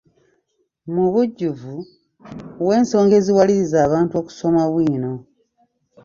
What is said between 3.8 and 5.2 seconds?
abantu okusoma bwino.